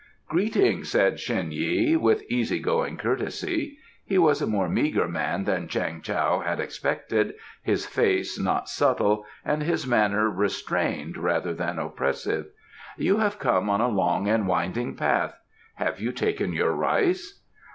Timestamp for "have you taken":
15.75-16.51